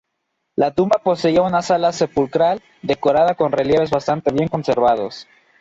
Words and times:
La 0.55 0.73
tumba 0.73 0.97
poseía 0.97 1.43
una 1.43 1.61
sala 1.61 1.93
sepulcral, 1.93 2.59
decorada 2.81 3.35
con 3.35 3.51
relieves 3.51 3.91
bastante 3.91 4.31
bien 4.33 4.47
conservados. 4.47 5.27